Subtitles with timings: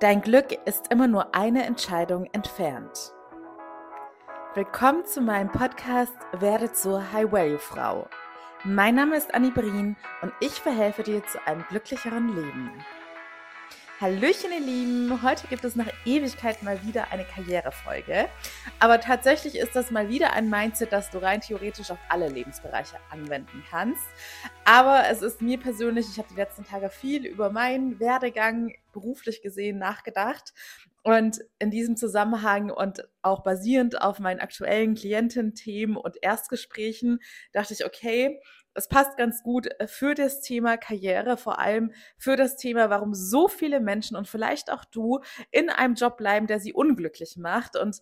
[0.00, 3.12] Dein Glück ist immer nur eine Entscheidung entfernt.
[4.54, 8.08] Willkommen zu meinem Podcast Werde zur High-Value-Frau.
[8.64, 12.70] Mein Name ist Annie Brien und ich verhelfe dir zu einem glücklicheren Leben.
[14.00, 15.22] Hallöchen, ihr Lieben!
[15.22, 18.30] Heute gibt es nach Ewigkeit mal wieder eine Karrierefolge.
[18.78, 22.96] Aber tatsächlich ist das mal wieder ein Mindset, das du rein theoretisch auf alle Lebensbereiche
[23.10, 24.06] anwenden kannst.
[24.64, 29.42] Aber es ist mir persönlich, ich habe die letzten Tage viel über meinen Werdegang beruflich
[29.42, 30.52] gesehen nachgedacht.
[31.02, 37.20] Und in diesem Zusammenhang und auch basierend auf meinen aktuellen Kliententhemen und Erstgesprächen
[37.52, 38.40] dachte ich, okay,
[38.74, 43.48] es passt ganz gut für das Thema Karriere, vor allem für das Thema, warum so
[43.48, 45.20] viele Menschen und vielleicht auch du
[45.50, 47.76] in einem Job bleiben, der sie unglücklich macht.
[47.76, 48.00] Und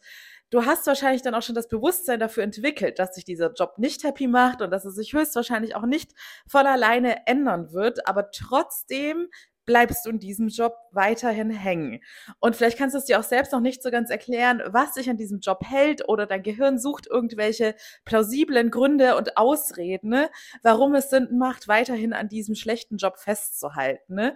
[0.51, 4.05] du hast wahrscheinlich dann auch schon das Bewusstsein dafür entwickelt, dass sich dieser Job nicht
[4.05, 6.13] happy macht und dass es sich höchstwahrscheinlich auch nicht
[6.47, 8.07] von alleine ändern wird.
[8.07, 9.29] Aber trotzdem
[9.69, 12.01] bleibst du in diesem Job weiterhin hängen.
[12.41, 15.11] Und vielleicht kannst du es dir auch selbst noch nicht so ganz erklären, was dich
[15.11, 17.75] an diesem Job hält oder dein Gehirn sucht irgendwelche
[18.07, 20.31] plausiblen Gründe und Ausreden, ne,
[20.63, 24.35] warum es Sinn macht, weiterhin an diesem schlechten Job festzuhalten ne?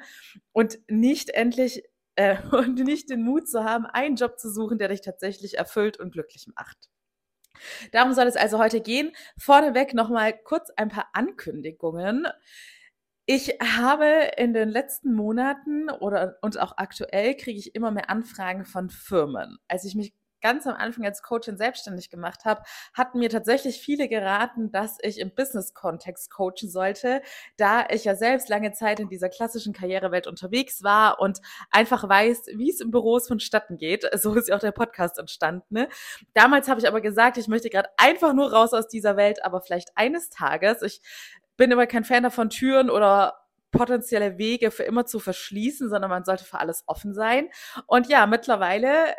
[0.52, 1.82] und nicht endlich
[2.16, 5.98] äh, und nicht den Mut zu haben, einen Job zu suchen, der dich tatsächlich erfüllt
[5.98, 6.90] und glücklich macht.
[7.92, 9.12] Darum soll es also heute gehen.
[9.38, 12.26] Vorneweg nochmal kurz ein paar Ankündigungen.
[13.26, 18.64] Ich habe in den letzten Monaten oder und auch aktuell kriege ich immer mehr Anfragen
[18.64, 19.58] von Firmen.
[19.68, 22.62] Als ich mich ganz am Anfang als Coachin selbstständig gemacht habe,
[22.92, 27.22] hatten mir tatsächlich viele geraten, dass ich im Business-Kontext coachen sollte,
[27.56, 32.46] da ich ja selbst lange Zeit in dieser klassischen Karrierewelt unterwegs war und einfach weiß,
[32.56, 34.04] wie es im Büros vonstatten geht.
[34.14, 35.66] So ist ja auch der Podcast entstanden.
[35.70, 35.88] Ne?
[36.34, 39.60] Damals habe ich aber gesagt, ich möchte gerade einfach nur raus aus dieser Welt, aber
[39.60, 41.00] vielleicht eines Tages, ich
[41.56, 43.38] bin immer kein Fan davon, Türen oder
[43.70, 47.48] potenzielle Wege für immer zu verschließen, sondern man sollte für alles offen sein.
[47.86, 49.14] Und ja, mittlerweile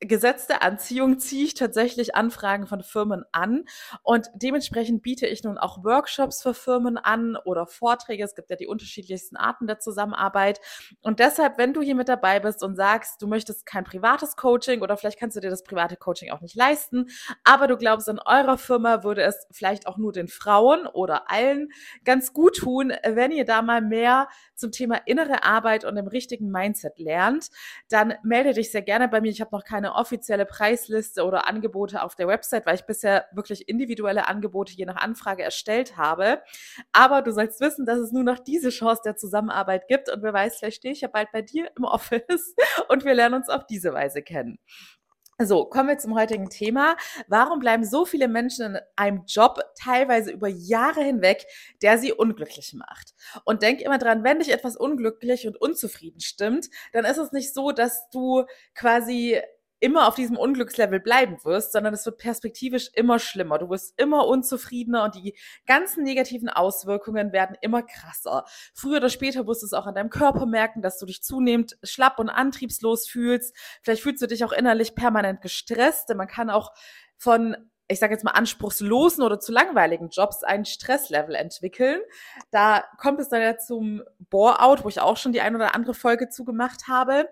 [0.00, 3.64] gesetzte Anziehung ziehe ich tatsächlich Anfragen von Firmen an
[4.02, 8.24] und dementsprechend biete ich nun auch Workshops für Firmen an oder Vorträge.
[8.24, 10.60] Es gibt ja die unterschiedlichsten Arten der Zusammenarbeit
[11.02, 14.80] und deshalb, wenn du hier mit dabei bist und sagst, du möchtest kein privates Coaching
[14.80, 17.10] oder vielleicht kannst du dir das private Coaching auch nicht leisten,
[17.44, 21.68] aber du glaubst, in eurer Firma würde es vielleicht auch nur den Frauen oder allen
[22.04, 26.50] ganz gut tun, wenn ihr da mal mehr zum Thema innere Arbeit und dem richtigen
[26.50, 27.50] Mindset lernt,
[27.88, 29.30] dann melde dich sehr gerne bei mir.
[29.30, 33.68] Ich habe noch keine offizielle Preisliste oder Angebote auf der Website, weil ich bisher wirklich
[33.68, 36.42] individuelle Angebote je nach Anfrage erstellt habe.
[36.92, 40.32] Aber du sollst wissen, dass es nur noch diese Chance der Zusammenarbeit gibt und wer
[40.32, 42.54] weiß, vielleicht stehe ich ja bald bei dir im Office
[42.88, 44.58] und wir lernen uns auf diese Weise kennen.
[45.42, 46.96] So, kommen wir zum heutigen Thema.
[47.26, 51.46] Warum bleiben so viele Menschen in einem Job teilweise über Jahre hinweg,
[51.80, 53.14] der sie unglücklich macht?
[53.46, 57.54] Und denk immer dran, wenn dich etwas unglücklich und unzufrieden stimmt, dann ist es nicht
[57.54, 59.40] so, dass du quasi
[59.80, 63.58] immer auf diesem Unglückslevel bleiben wirst, sondern es wird perspektivisch immer schlimmer.
[63.58, 65.36] Du wirst immer unzufriedener und die
[65.66, 68.44] ganzen negativen Auswirkungen werden immer krasser.
[68.74, 71.78] Früher oder später wirst du es auch an deinem Körper merken, dass du dich zunehmend
[71.82, 73.56] schlapp und antriebslos fühlst.
[73.82, 76.72] Vielleicht fühlst du dich auch innerlich permanent gestresst, denn man kann auch
[77.16, 77.56] von
[77.90, 82.00] ich sage jetzt mal, anspruchslosen oder zu langweiligen Jobs ein Stresslevel entwickeln.
[82.52, 85.92] Da kommt es dann ja zum Bore-out, wo ich auch schon die ein oder andere
[85.92, 87.28] Folge zugemacht habe.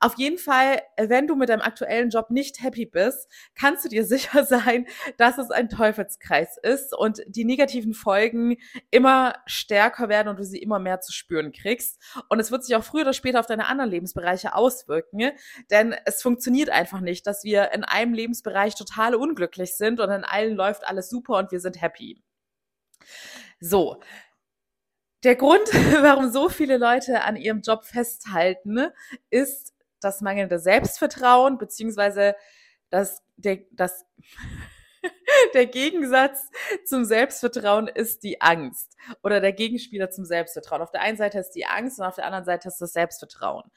[0.00, 4.04] Auf jeden Fall, wenn du mit deinem aktuellen Job nicht happy bist, kannst du dir
[4.10, 8.56] sicher sein, dass es ein Teufelskreis ist und die negativen Folgen
[8.90, 12.00] immer stärker werden und du sie immer mehr zu spüren kriegst.
[12.28, 15.30] Und es wird sich auch früher oder später auf deine anderen Lebensbereiche auswirken,
[15.70, 20.24] denn es funktioniert einfach nicht, dass wir in einem Lebensbereich total unglücklich sind und in
[20.24, 22.22] allen läuft alles super und wir sind happy.
[23.60, 24.00] So.
[25.22, 25.66] Der Grund,
[26.02, 28.88] warum so viele Leute an ihrem Job festhalten,
[29.28, 32.34] ist das mangelnde Selbstvertrauen, beziehungsweise
[32.88, 34.06] das, der, das,
[35.54, 36.48] der Gegensatz
[36.84, 40.82] zum Selbstvertrauen ist die Angst oder der Gegenspieler zum Selbstvertrauen.
[40.82, 43.70] Auf der einen Seite ist die Angst und auf der anderen Seite ist das Selbstvertrauen.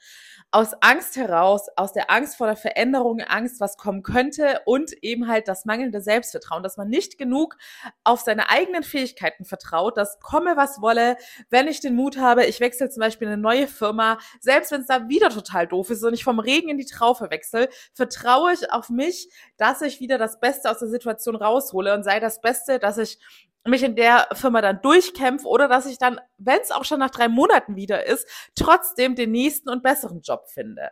[0.50, 5.28] Aus Angst heraus, aus der Angst vor der Veränderung, Angst, was kommen könnte und eben
[5.28, 7.56] halt das mangelnde Selbstvertrauen, dass man nicht genug
[8.04, 11.16] auf seine eigenen Fähigkeiten vertraut, dass komme was wolle,
[11.50, 14.86] wenn ich den Mut habe, ich wechsle zum Beispiel eine neue Firma, selbst wenn es
[14.86, 18.70] da wieder total doof ist und ich vom Regen in die Traufe wechsle, vertraue ich
[18.72, 22.78] auf mich, dass ich wieder das Beste aus der Situation raushole und sei das Beste,
[22.78, 23.18] dass ich
[23.66, 27.10] mich in der Firma dann durchkämpfe oder dass ich dann, wenn es auch schon nach
[27.10, 30.90] drei Monaten wieder ist, trotzdem den nächsten und besseren Job finde.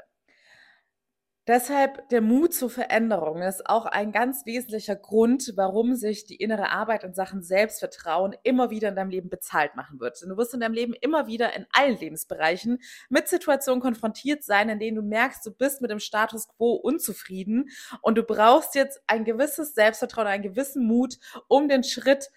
[1.48, 6.70] Deshalb der Mut zur Veränderung ist auch ein ganz wesentlicher Grund, warum sich die innere
[6.70, 10.22] Arbeit in Sachen Selbstvertrauen immer wieder in deinem Leben bezahlt machen wird.
[10.22, 12.78] Denn du wirst in deinem Leben immer wieder in allen Lebensbereichen
[13.08, 17.70] mit Situationen konfrontiert sein, in denen du merkst, du bist mit dem Status quo unzufrieden
[18.02, 21.18] und du brauchst jetzt ein gewisses Selbstvertrauen, einen gewissen Mut,
[21.48, 22.30] um den Schritt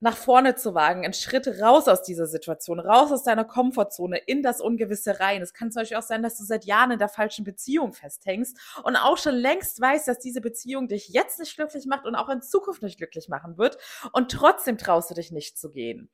[0.00, 4.42] nach vorne zu wagen, einen Schritt raus aus dieser Situation, raus aus deiner Komfortzone, in
[4.42, 5.42] das Ungewisse rein.
[5.42, 8.58] Es kann zum Beispiel auch sein, dass du seit Jahren in der falschen Beziehung festhängst
[8.84, 12.28] und auch schon längst weißt, dass diese Beziehung dich jetzt nicht glücklich macht und auch
[12.28, 13.78] in Zukunft nicht glücklich machen wird
[14.12, 16.08] und trotzdem traust du dich nicht zu gehen.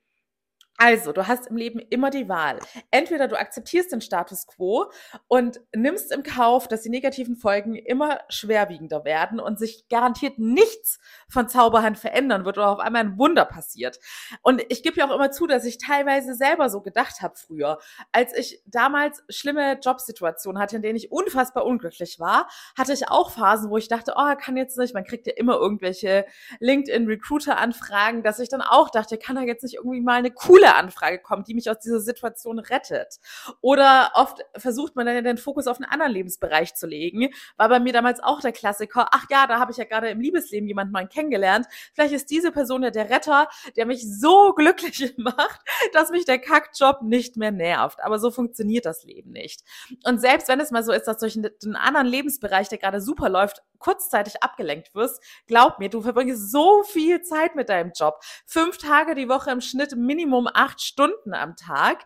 [0.77, 2.59] Also, du hast im Leben immer die Wahl.
[2.91, 4.91] Entweder du akzeptierst den Status quo
[5.29, 10.99] und nimmst im Kauf, dass die negativen Folgen immer schwerwiegender werden und sich garantiert nichts
[11.29, 13.99] von Zauberhand verändern wird oder auf einmal ein Wunder passiert.
[14.41, 17.79] Und ich gebe ja auch immer zu, dass ich teilweise selber so gedacht habe früher.
[18.11, 23.31] Als ich damals schlimme Jobsituationen hatte, in denen ich unfassbar unglücklich war, hatte ich auch
[23.31, 26.25] Phasen, wo ich dachte, oh, kann jetzt nicht, man kriegt ja immer irgendwelche
[26.59, 31.19] LinkedIn-Recruiter-Anfragen, dass ich dann auch dachte, kann da jetzt nicht irgendwie mal eine coole Anfrage
[31.19, 33.19] kommt, die mich aus dieser Situation rettet.
[33.61, 37.29] Oder oft versucht man dann den Fokus auf einen anderen Lebensbereich zu legen.
[37.57, 40.19] War bei mir damals auch der Klassiker, ach ja, da habe ich ja gerade im
[40.19, 41.67] Liebesleben jemanden mal kennengelernt.
[41.93, 45.59] Vielleicht ist diese Person ja der Retter, der mich so glücklich macht,
[45.93, 47.99] dass mich der Kackjob nicht mehr nervt.
[48.03, 49.63] Aber so funktioniert das Leben nicht.
[50.05, 53.29] Und selbst wenn es mal so ist, dass durch einen anderen Lebensbereich, der gerade super
[53.29, 58.19] läuft, kurzzeitig abgelenkt wirst, glaub mir, du verbringst so viel Zeit mit deinem Job.
[58.47, 62.03] Fünf Tage die Woche im Schnitt Minimum acht Stunden am Tag.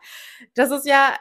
[0.55, 1.15] Das ist ja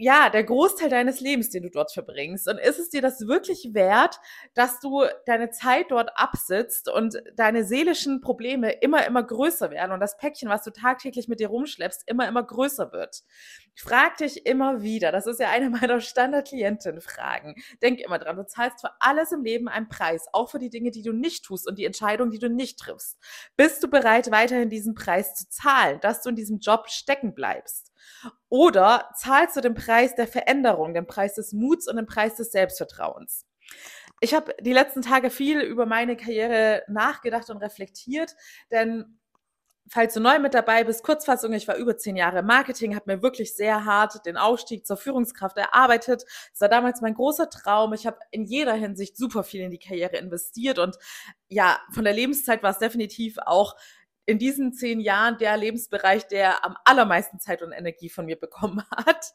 [0.00, 2.48] ja, der Großteil deines Lebens, den du dort verbringst.
[2.48, 4.20] Und ist es dir das wirklich wert,
[4.54, 9.98] dass du deine Zeit dort absitzt und deine seelischen Probleme immer, immer größer werden und
[9.98, 13.24] das Päckchen, was du tagtäglich mit dir rumschleppst, immer, immer größer wird?
[13.74, 17.56] Frag dich immer wieder, das ist ja eine meiner Standard-Klientinnen-Fragen.
[17.82, 20.92] Denk immer dran, du zahlst für alles im Leben einen Preis, auch für die Dinge,
[20.92, 23.18] die du nicht tust und die Entscheidungen, die du nicht triffst.
[23.56, 27.92] Bist du bereit, weiterhin diesen Preis zu zahlen, dass du in diesem Job stecken bleibst?
[28.48, 32.52] Oder zahlst du den Preis der Veränderung, den Preis des Muts und den Preis des
[32.52, 33.46] Selbstvertrauens?
[34.20, 38.34] Ich habe die letzten Tage viel über meine Karriere nachgedacht und reflektiert,
[38.70, 39.18] denn
[39.90, 43.14] falls du neu mit dabei bist, Kurzfassung, ich war über zehn Jahre im Marketing, habe
[43.14, 46.24] mir wirklich sehr hart den Aufstieg zur Führungskraft erarbeitet.
[46.52, 47.92] Das war damals mein großer Traum.
[47.92, 50.96] Ich habe in jeder Hinsicht super viel in die Karriere investiert und
[51.48, 53.76] ja, von der Lebenszeit war es definitiv auch
[54.28, 58.82] in diesen zehn Jahren der Lebensbereich, der am allermeisten Zeit und Energie von mir bekommen
[58.94, 59.32] hat.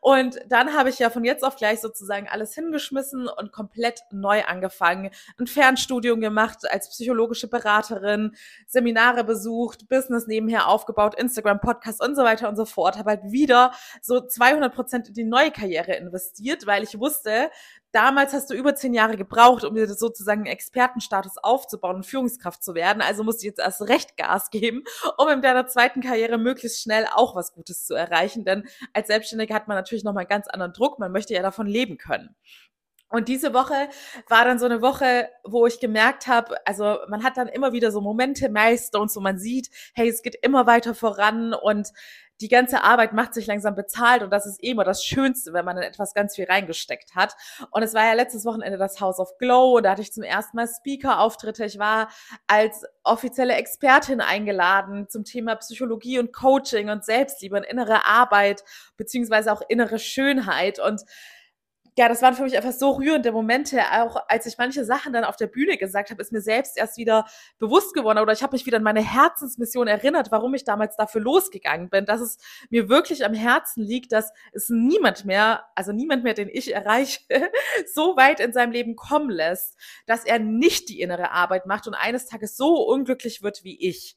[0.00, 4.42] Und dann habe ich ja von jetzt auf gleich sozusagen alles hingeschmissen und komplett neu
[4.42, 5.10] angefangen.
[5.38, 8.34] Ein Fernstudium gemacht als psychologische Beraterin,
[8.66, 12.98] Seminare besucht, Business nebenher aufgebaut, Instagram, Podcast und so weiter und so fort.
[12.98, 17.48] Habe halt wieder so 200 Prozent in die neue Karriere investiert, weil ich wusste,
[17.92, 22.64] damals hast du über zehn Jahre gebraucht, um dir sozusagen einen Expertenstatus aufzubauen und Führungskraft
[22.64, 23.02] zu werden.
[23.02, 24.82] Also musst du jetzt erst recht Gas geben,
[25.18, 28.44] um in deiner zweiten Karriere möglichst schnell auch was Gutes zu erreichen.
[28.44, 30.98] Denn als Selbstständiger hat man natürlich nochmal einen ganz anderen Druck.
[30.98, 32.34] Man möchte ja davon leben können.
[33.12, 33.90] Und diese Woche
[34.28, 37.92] war dann so eine Woche, wo ich gemerkt habe, also man hat dann immer wieder
[37.92, 41.92] so Momente, Milestones, wo man sieht, hey, es geht immer weiter voran und
[42.42, 45.64] die ganze Arbeit macht sich langsam bezahlt und das ist eh immer das Schönste, wenn
[45.64, 47.36] man in etwas ganz viel reingesteckt hat.
[47.70, 50.56] Und es war ja letztes Wochenende das House of Glow da hatte ich zum ersten
[50.56, 51.64] Mal Speaker-Auftritte.
[51.64, 52.08] Ich war
[52.46, 58.64] als offizielle Expertin eingeladen zum Thema Psychologie und Coaching und Selbstliebe und innere Arbeit
[58.96, 61.02] beziehungsweise auch innere Schönheit und
[61.98, 65.24] ja, das waren für mich einfach so rührende Momente, auch als ich manche Sachen dann
[65.24, 67.26] auf der Bühne gesagt habe, ist mir selbst erst wieder
[67.58, 71.20] bewusst geworden oder ich habe mich wieder an meine Herzensmission erinnert, warum ich damals dafür
[71.20, 72.38] losgegangen bin, dass es
[72.70, 77.20] mir wirklich am Herzen liegt, dass es niemand mehr, also niemand mehr, den ich erreiche,
[77.94, 81.94] so weit in seinem Leben kommen lässt, dass er nicht die innere Arbeit macht und
[81.94, 84.16] eines Tages so unglücklich wird wie ich.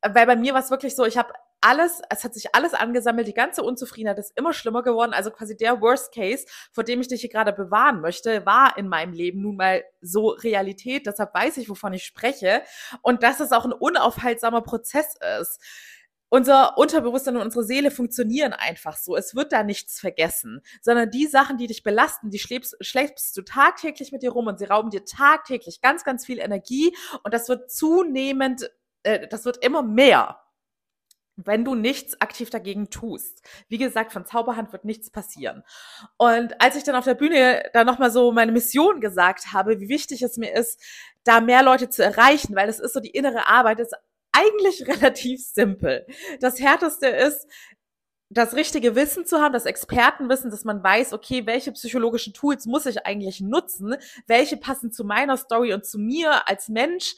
[0.00, 3.26] Weil bei mir war es wirklich so, ich habe alles, es hat sich alles angesammelt,
[3.26, 5.12] die ganze Unzufriedenheit ist immer schlimmer geworden.
[5.12, 8.88] Also quasi der Worst Case, vor dem ich dich hier gerade bewahren möchte, war in
[8.88, 11.06] meinem Leben nun mal so Realität.
[11.06, 12.62] Deshalb weiß ich, wovon ich spreche.
[13.02, 15.60] Und dass es auch ein unaufhaltsamer Prozess ist.
[16.28, 19.16] Unser Unterbewusstsein und unsere Seele funktionieren einfach so.
[19.16, 23.42] Es wird da nichts vergessen, sondern die Sachen, die dich belasten, die schläfst, schläfst du
[23.42, 27.48] tagtäglich mit dir rum und sie rauben dir tagtäglich ganz, ganz viel Energie und das
[27.48, 28.68] wird zunehmend,
[29.04, 30.40] äh, das wird immer mehr
[31.36, 33.42] wenn du nichts aktiv dagegen tust.
[33.68, 35.62] Wie gesagt, von Zauberhand wird nichts passieren.
[36.16, 39.88] Und als ich dann auf der Bühne da nochmal so meine Mission gesagt habe, wie
[39.88, 40.80] wichtig es mir ist,
[41.24, 43.94] da mehr Leute zu erreichen, weil es ist so die innere Arbeit, ist
[44.32, 46.06] eigentlich relativ simpel.
[46.40, 47.46] Das Härteste ist,
[48.28, 52.86] das richtige Wissen zu haben, das Expertenwissen, dass man weiß, okay, welche psychologischen Tools muss
[52.86, 53.94] ich eigentlich nutzen,
[54.26, 57.14] welche passen zu meiner Story und zu mir als Mensch,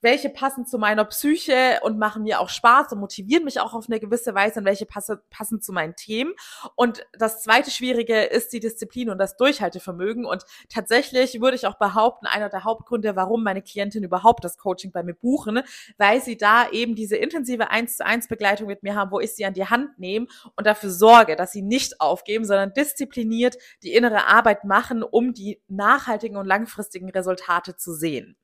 [0.00, 3.86] welche passen zu meiner Psyche und machen mir auch Spaß und motivieren mich auch auf
[3.88, 6.32] eine gewisse Weise und welche passe, passen zu meinen Themen.
[6.76, 10.24] Und das zweite Schwierige ist die Disziplin und das Durchhaltevermögen.
[10.24, 14.92] Und tatsächlich würde ich auch behaupten, einer der Hauptgründe, warum meine Klientin überhaupt das Coaching
[14.92, 15.60] bei mir buchen,
[15.96, 19.34] weil sie da eben diese intensive 1 zu 1 Begleitung mit mir haben, wo ich
[19.34, 20.26] sie an die Hand nehme
[20.56, 25.60] und dafür sorge, dass sie nicht aufgeben, sondern diszipliniert die innere Arbeit machen, um die
[25.68, 28.36] nachhaltigen und langfristigen Resultate zu sehen.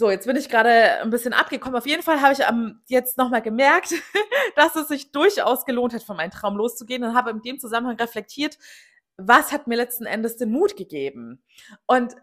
[0.00, 1.76] So, jetzt bin ich gerade ein bisschen abgekommen.
[1.76, 3.92] Auf jeden Fall habe ich ähm, jetzt nochmal gemerkt,
[4.56, 7.96] dass es sich durchaus gelohnt hat, von meinem Traum loszugehen und habe in dem Zusammenhang
[7.96, 8.56] reflektiert,
[9.18, 11.44] was hat mir letzten Endes den Mut gegeben?
[11.86, 12.16] Und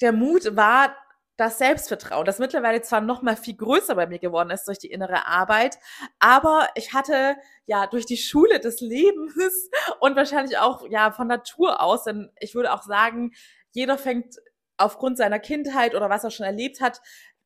[0.00, 0.96] der Mut war
[1.36, 4.90] das Selbstvertrauen, das mittlerweile zwar noch mal viel größer bei mir geworden ist durch die
[4.90, 5.78] innere Arbeit,
[6.18, 9.68] aber ich hatte ja durch die Schule des Lebens
[10.00, 13.32] und wahrscheinlich auch ja von Natur aus, denn ich würde auch sagen,
[13.72, 14.36] jeder fängt
[14.76, 17.00] aufgrund seiner Kindheit oder was er schon erlebt hat,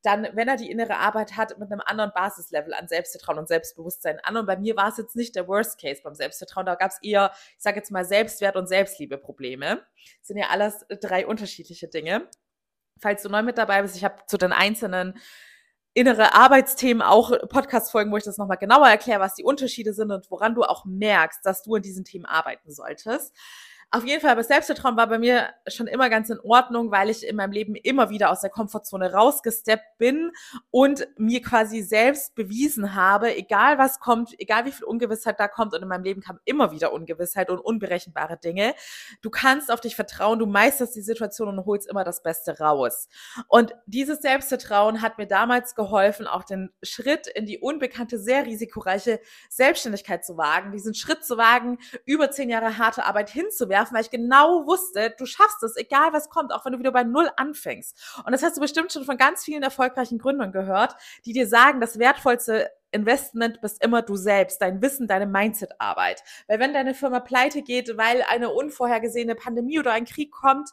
[0.06, 4.20] dann, wenn er die innere Arbeit hat, mit einem anderen Basislevel an Selbstvertrauen und Selbstbewusstsein
[4.20, 4.36] an.
[4.36, 6.64] Und bei mir war es jetzt nicht der Worst Case beim Selbstvertrauen.
[6.64, 9.84] Da gab es eher, ich sage jetzt mal, Selbstwert- und Selbstliebe-Probleme.
[10.22, 12.28] Sind ja alles drei unterschiedliche Dinge.
[13.00, 15.18] Falls du neu mit dabei bist, ich habe zu den einzelnen
[15.92, 20.30] innere Arbeitsthemen auch Podcast-Folgen, wo ich das nochmal genauer erkläre, was die Unterschiede sind und
[20.30, 23.34] woran du auch merkst, dass du in diesen Themen arbeiten solltest.
[23.92, 27.24] Auf jeden Fall, aber Selbstvertrauen war bei mir schon immer ganz in Ordnung, weil ich
[27.24, 30.32] in meinem Leben immer wieder aus der Komfortzone rausgesteppt bin
[30.72, 35.72] und mir quasi selbst bewiesen habe, egal was kommt, egal wie viel Ungewissheit da kommt
[35.72, 38.74] und in meinem Leben kam immer wieder Ungewissheit und unberechenbare Dinge.
[39.22, 43.08] Du kannst auf dich vertrauen, du meisterst die Situation und holst immer das Beste raus.
[43.46, 49.20] Und dieses Selbstvertrauen hat mir damals geholfen, auch den Schritt in die unbekannte, sehr risikoreiche
[49.48, 54.02] Selbstständigkeit zu wagen, diesen Schritt zu wagen, über zehn Jahre harte Arbeit hinzuwerfen werfen, weil
[54.02, 57.30] ich genau wusste, du schaffst es, egal was kommt, auch wenn du wieder bei Null
[57.36, 58.22] anfängst.
[58.24, 61.80] Und das hast du bestimmt schon von ganz vielen erfolgreichen Gründern gehört, die dir sagen,
[61.80, 66.22] das wertvollste Investment bist immer du selbst, dein Wissen, deine Mindset-Arbeit.
[66.48, 70.70] Weil wenn deine Firma pleite geht, weil eine unvorhergesehene Pandemie oder ein Krieg kommt,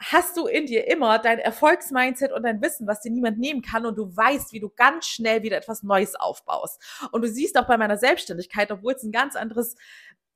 [0.00, 3.84] hast du in dir immer dein Erfolgsmindset und dein Wissen, was dir niemand nehmen kann
[3.84, 6.80] und du weißt, wie du ganz schnell wieder etwas Neues aufbaust.
[7.10, 9.74] Und du siehst auch bei meiner Selbstständigkeit, obwohl es ein ganz anderes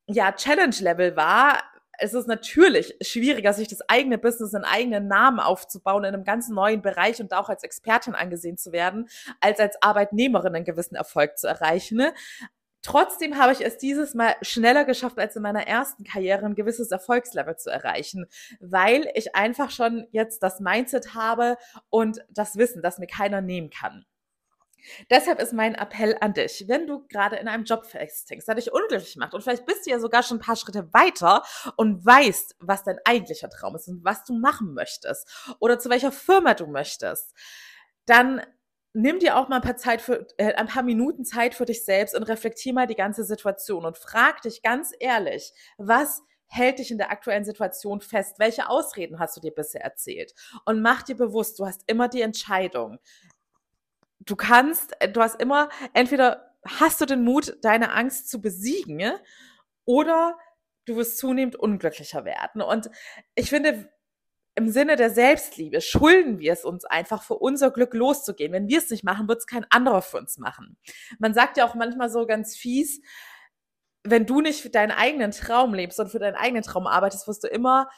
[0.06, 1.62] ja, Challenge-Level war,
[1.98, 6.48] es ist natürlich schwieriger, sich das eigene Business, einen eigenen Namen aufzubauen in einem ganz
[6.48, 9.08] neuen Bereich und auch als Expertin angesehen zu werden,
[9.40, 11.98] als als Arbeitnehmerin einen gewissen Erfolg zu erreichen.
[11.98, 12.14] Ne?
[12.82, 16.90] Trotzdem habe ich es dieses Mal schneller geschafft, als in meiner ersten Karriere ein gewisses
[16.90, 18.26] Erfolgslevel zu erreichen,
[18.58, 21.56] weil ich einfach schon jetzt das Mindset habe
[21.90, 24.04] und das Wissen, das mir keiner nehmen kann.
[25.10, 28.72] Deshalb ist mein Appell an dich, wenn du gerade in einem Job festhängst, der dich
[28.72, 31.42] unglücklich macht und vielleicht bist du ja sogar schon ein paar Schritte weiter
[31.76, 36.12] und weißt, was dein eigentlicher Traum ist und was du machen möchtest oder zu welcher
[36.12, 37.34] Firma du möchtest,
[38.06, 38.42] dann
[38.94, 41.84] nimm dir auch mal ein paar Zeit für, äh, ein paar Minuten Zeit für dich
[41.84, 46.90] selbst und reflektier mal die ganze Situation und frag dich ganz ehrlich, was hält dich
[46.90, 48.38] in der aktuellen Situation fest?
[48.38, 50.34] Welche Ausreden hast du dir bisher erzählt?
[50.66, 52.98] Und mach dir bewusst, du hast immer die Entscheidung
[54.26, 59.12] du kannst, äh, du hast immer, entweder hast du den Mut, deine Angst zu besiegen,
[59.84, 60.38] oder
[60.86, 62.62] du wirst zunehmend unglücklicher werden.
[62.62, 62.90] Und
[63.34, 63.90] ich finde,
[64.54, 68.52] im Sinne der Selbstliebe schulden wir es uns einfach, für unser Glück loszugehen.
[68.52, 70.76] Wenn wir es nicht machen, wird es kein anderer für uns machen.
[71.18, 73.00] Man sagt ja auch manchmal so ganz fies,
[74.04, 77.44] wenn du nicht für deinen eigenen Traum lebst und für deinen eigenen Traum arbeitest, wirst
[77.44, 77.88] du immer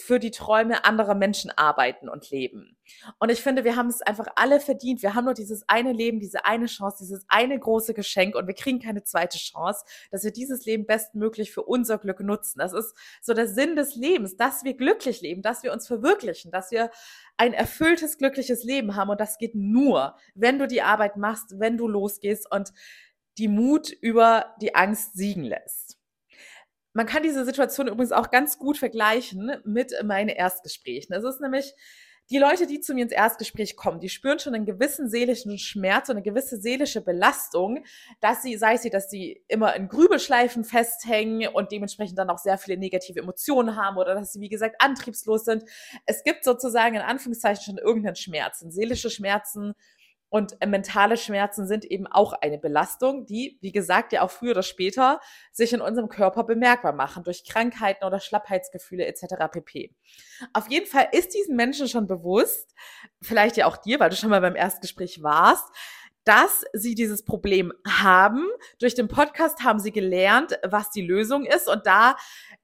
[0.00, 2.76] für die Träume anderer Menschen arbeiten und leben.
[3.18, 5.02] Und ich finde, wir haben es einfach alle verdient.
[5.02, 8.54] Wir haben nur dieses eine Leben, diese eine Chance, dieses eine große Geschenk und wir
[8.54, 12.58] kriegen keine zweite Chance, dass wir dieses Leben bestmöglich für unser Glück nutzen.
[12.58, 16.50] Das ist so der Sinn des Lebens, dass wir glücklich leben, dass wir uns verwirklichen,
[16.50, 16.90] dass wir
[17.36, 19.10] ein erfülltes, glückliches Leben haben.
[19.10, 22.72] Und das geht nur, wenn du die Arbeit machst, wenn du losgehst und
[23.38, 25.97] die Mut über die Angst siegen lässt.
[26.92, 31.14] Man kann diese Situation übrigens auch ganz gut vergleichen mit meinen Erstgesprächen.
[31.14, 31.74] Es ist nämlich,
[32.30, 36.10] die Leute, die zu mir ins Erstgespräch kommen, die spüren schon einen gewissen seelischen Schmerz
[36.10, 37.84] und eine gewisse seelische Belastung,
[38.20, 42.58] dass sie, sei sie, dass sie immer in Grübelschleifen festhängen und dementsprechend dann auch sehr
[42.58, 45.64] viele negative Emotionen haben oder dass sie, wie gesagt, antriebslos sind.
[46.04, 48.70] Es gibt sozusagen in Anführungszeichen schon irgendeinen Schmerzen.
[48.70, 49.74] Seelische Schmerzen
[50.30, 54.52] und äh, mentale Schmerzen sind eben auch eine Belastung, die, wie gesagt, ja auch früher
[54.52, 55.20] oder später
[55.52, 59.50] sich in unserem Körper bemerkbar machen durch Krankheiten oder Schlappheitsgefühle etc.
[59.50, 59.94] pp.
[60.52, 62.74] Auf jeden Fall ist diesen Menschen schon bewusst,
[63.22, 65.68] vielleicht ja auch dir, weil du schon mal beim Erstgespräch warst,
[66.28, 68.46] dass sie dieses Problem haben.
[68.78, 71.70] Durch den Podcast haben sie gelernt, was die Lösung ist.
[71.70, 72.16] Und da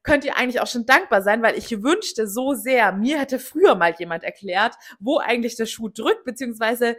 [0.03, 3.73] könnt ihr eigentlich auch schon dankbar sein, weil ich wünschte so sehr, mir hätte früher
[3.73, 6.95] mal jemand erklärt, wo eigentlich der Schuh drückt, beziehungsweise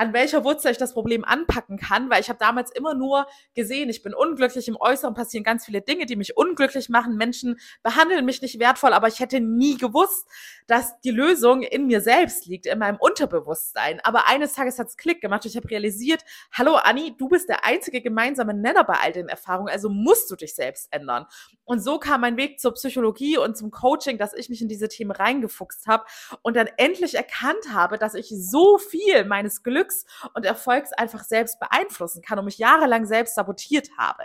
[0.00, 3.90] an welcher Wurzel ich das Problem anpacken kann, weil ich habe damals immer nur gesehen,
[3.90, 8.24] ich bin unglücklich im Äußeren, passieren ganz viele Dinge, die mich unglücklich machen, Menschen behandeln
[8.24, 10.26] mich nicht wertvoll, aber ich hätte nie gewusst,
[10.66, 14.00] dass die Lösung in mir selbst liegt, in meinem Unterbewusstsein.
[14.02, 17.66] Aber eines Tages hat's Klick gemacht und ich habe realisiert, hallo Anni, du bist der
[17.66, 21.26] einzige gemeinsame Nenner bei all den Erfahrungen, also musst du dich selbst ändern.
[21.64, 24.88] Und so kam mein Weg zur Psychologie und zum Coaching, dass ich mich in diese
[24.88, 26.04] Themen reingefuchst habe
[26.40, 31.24] und dann endlich erkannt habe, dass ich so viel meines Glücks Glücks und Erfolgs einfach
[31.24, 34.24] selbst beeinflussen kann und mich jahrelang selbst sabotiert habe.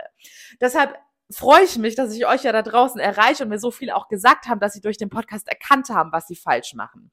[0.60, 0.96] Deshalb
[1.30, 4.08] freue ich mich, dass ich euch ja da draußen erreiche und mir so viel auch
[4.08, 7.10] gesagt haben, dass sie durch den Podcast erkannt haben, was sie falsch machen.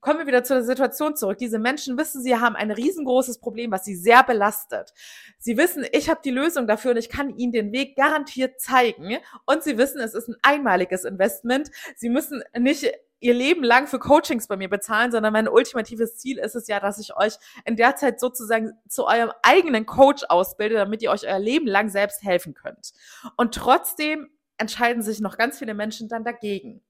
[0.00, 1.38] Kommen wir wieder zu der Situation zurück.
[1.38, 4.92] Diese Menschen wissen, sie haben ein riesengroßes Problem, was sie sehr belastet.
[5.38, 9.18] Sie wissen, ich habe die Lösung dafür und ich kann ihnen den Weg garantiert zeigen.
[9.46, 11.70] Und sie wissen, es ist ein einmaliges Investment.
[11.94, 16.38] Sie müssen nicht ihr Leben lang für Coachings bei mir bezahlen, sondern mein ultimatives Ziel
[16.38, 20.74] ist es ja, dass ich euch in der Zeit sozusagen zu eurem eigenen Coach ausbilde,
[20.74, 22.92] damit ihr euch euer Leben lang selbst helfen könnt.
[23.36, 26.82] Und trotzdem entscheiden sich noch ganz viele Menschen dann dagegen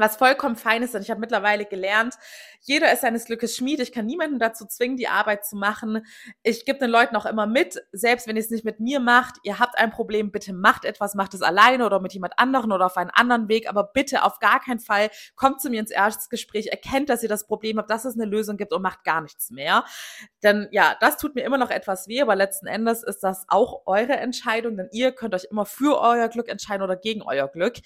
[0.00, 2.14] was vollkommen fein ist, denn ich habe mittlerweile gelernt,
[2.60, 3.80] jeder ist seines Glückes Schmied.
[3.80, 6.04] Ich kann niemanden dazu zwingen, die Arbeit zu machen.
[6.42, 9.36] Ich gebe den Leuten auch immer mit, selbst wenn ihr es nicht mit mir macht,
[9.44, 12.86] ihr habt ein Problem, bitte macht etwas, macht es alleine oder mit jemand anderen oder
[12.86, 16.66] auf einen anderen Weg, aber bitte auf gar keinen Fall kommt zu mir ins Erstgespräch,
[16.66, 19.50] erkennt, dass ihr das Problem habt, dass es eine Lösung gibt und macht gar nichts
[19.50, 19.84] mehr.
[20.42, 23.82] Denn ja, das tut mir immer noch etwas weh, aber letzten Endes ist das auch
[23.86, 27.78] eure Entscheidung, denn ihr könnt euch immer für euer Glück entscheiden oder gegen euer Glück.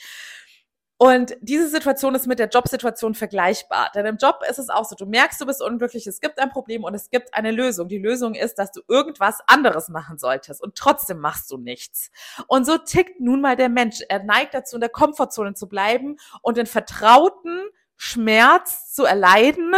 [0.97, 3.91] Und diese Situation ist mit der Jobsituation vergleichbar.
[3.95, 6.51] Denn im Job ist es auch so, du merkst, du bist unglücklich, es gibt ein
[6.51, 7.89] Problem und es gibt eine Lösung.
[7.89, 12.11] Die Lösung ist, dass du irgendwas anderes machen solltest und trotzdem machst du nichts.
[12.47, 14.03] Und so tickt nun mal der Mensch.
[14.09, 17.65] Er neigt dazu, in der Komfortzone zu bleiben und den vertrauten
[17.97, 19.75] Schmerz zu erleiden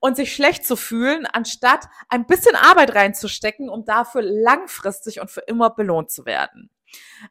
[0.00, 5.42] und sich schlecht zu fühlen, anstatt ein bisschen Arbeit reinzustecken, um dafür langfristig und für
[5.42, 6.70] immer belohnt zu werden.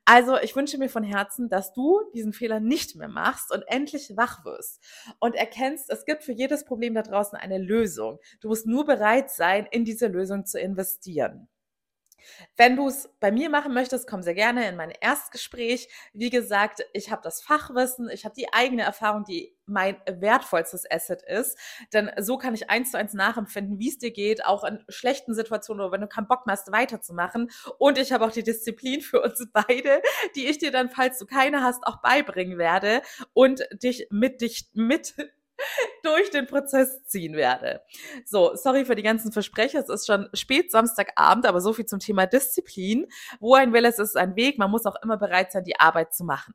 [0.05, 4.15] Also ich wünsche mir von Herzen, dass du diesen Fehler nicht mehr machst und endlich
[4.15, 4.83] wach wirst
[5.19, 8.19] und erkennst, es gibt für jedes Problem da draußen eine Lösung.
[8.41, 11.47] Du musst nur bereit sein, in diese Lösung zu investieren.
[12.55, 15.89] Wenn du es bei mir machen möchtest, komm sehr gerne in mein Erstgespräch.
[16.13, 21.21] Wie gesagt, ich habe das Fachwissen, ich habe die eigene Erfahrung, die mein wertvollstes Asset
[21.23, 21.57] ist.
[21.93, 25.33] Denn so kann ich eins zu eins nachempfinden, wie es dir geht, auch in schlechten
[25.33, 27.51] Situationen oder wenn du keinen Bock mehr hast, weiterzumachen.
[27.77, 30.01] Und ich habe auch die Disziplin für uns beide,
[30.35, 33.01] die ich dir dann, falls du keine hast, auch beibringen werde
[33.33, 35.13] und dich mit dich mit
[36.03, 37.81] durch den Prozess ziehen werde.
[38.25, 39.79] So, sorry für die ganzen Versprecher.
[39.79, 43.07] Es ist schon spät Samstagabend, aber so viel zum Thema Disziplin.
[43.39, 44.57] Wo ein Will ist, ist ein Weg.
[44.57, 46.53] Man muss auch immer bereit sein, die Arbeit zu machen.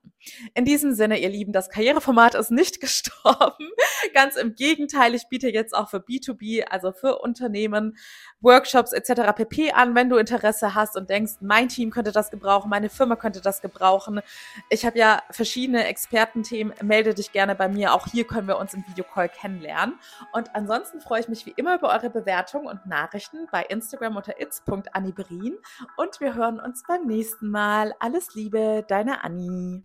[0.54, 3.70] In diesem Sinne, ihr Lieben, das Karriereformat ist nicht gestorben.
[4.14, 7.96] Ganz im Gegenteil, ich biete jetzt auch für B2B, also für Unternehmen,
[8.40, 9.32] Workshops etc.
[9.34, 9.72] pp.
[9.72, 13.40] an, wenn du Interesse hast und denkst, mein Team könnte das gebrauchen, meine Firma könnte
[13.40, 14.20] das gebrauchen.
[14.68, 16.74] Ich habe ja verschiedene Expertenthemen.
[16.82, 17.94] Melde dich gerne bei mir.
[17.94, 19.98] Auch hier können wir uns im Videocall kennenlernen.
[20.32, 24.40] Und ansonsten freue ich mich wie immer über eure Bewertungen und Nachrichten bei Instagram unter
[24.40, 25.56] its.anniberin.
[25.96, 27.94] Und wir hören uns beim nächsten Mal.
[27.98, 29.80] Alles Liebe, deine Anni.